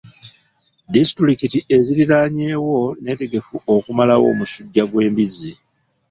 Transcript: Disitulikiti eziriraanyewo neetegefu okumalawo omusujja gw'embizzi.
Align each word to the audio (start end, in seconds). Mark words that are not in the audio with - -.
Disitulikiti 0.93 1.59
eziriraanyewo 1.75 2.77
neetegefu 3.03 3.55
okumalawo 3.75 4.25
omusujja 4.33 4.83
gw'embizzi. 4.91 5.51